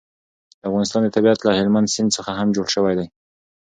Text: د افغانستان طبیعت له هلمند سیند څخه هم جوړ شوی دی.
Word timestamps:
د 0.59 0.61
افغانستان 0.69 1.01
طبیعت 1.15 1.39
له 1.43 1.51
هلمند 1.59 1.91
سیند 1.93 2.11
څخه 2.17 2.31
هم 2.39 2.47
جوړ 2.55 2.67
شوی 2.75 2.93
دی. 2.99 3.07